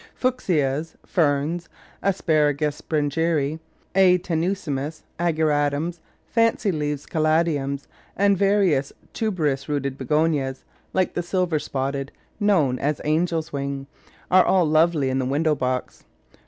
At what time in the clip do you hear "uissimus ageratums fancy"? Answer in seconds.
4.41-6.71